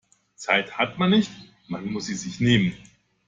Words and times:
Zeit 0.35 0.79
hat 0.79 0.97
man 0.97 1.11
nicht, 1.11 1.29
man 1.67 1.85
muss 1.85 2.07
sie 2.07 2.15
sich 2.15 2.39
nehmen. 2.39 2.73